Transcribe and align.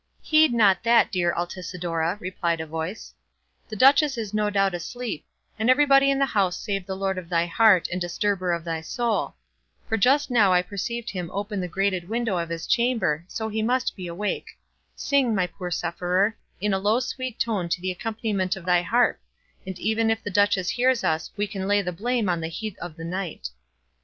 "Heed 0.23 0.51
not 0.51 0.81
that, 0.81 1.11
dear 1.11 1.31
Altisidora," 1.31 2.17
replied 2.19 2.59
a 2.59 2.65
voice; 2.65 3.13
"the 3.69 3.75
duchess 3.75 4.17
is 4.17 4.33
no 4.33 4.49
doubt 4.49 4.73
asleep, 4.73 5.27
and 5.59 5.69
everybody 5.69 6.09
in 6.09 6.17
the 6.17 6.25
house 6.25 6.57
save 6.57 6.87
the 6.87 6.95
lord 6.97 7.19
of 7.19 7.29
thy 7.29 7.45
heart 7.45 7.87
and 7.91 8.01
disturber 8.01 8.51
of 8.51 8.63
thy 8.63 8.81
soul; 8.81 9.35
for 9.87 9.97
just 9.97 10.31
now 10.31 10.51
I 10.53 10.63
perceived 10.63 11.11
him 11.11 11.29
open 11.31 11.59
the 11.59 11.67
grated 11.67 12.09
window 12.09 12.35
of 12.39 12.49
his 12.49 12.65
chamber, 12.65 13.23
so 13.27 13.47
he 13.47 13.61
must 13.61 13.95
be 13.95 14.07
awake; 14.07 14.47
sing, 14.95 15.35
my 15.35 15.45
poor 15.45 15.69
sufferer, 15.69 16.35
in 16.59 16.73
a 16.73 16.79
low 16.79 16.99
sweet 16.99 17.39
tone 17.39 17.69
to 17.69 17.79
the 17.79 17.91
accompaniment 17.91 18.55
of 18.55 18.65
thy 18.65 18.81
harp; 18.81 19.19
and 19.67 19.77
even 19.77 20.09
if 20.09 20.23
the 20.23 20.31
duchess 20.31 20.69
hears 20.71 21.03
us 21.03 21.29
we 21.37 21.45
can 21.45 21.67
lay 21.67 21.83
the 21.83 21.91
blame 21.93 22.27
on 22.27 22.41
the 22.41 22.47
heat 22.47 22.75
of 22.79 22.95
the 22.95 23.05
night." 23.05 23.49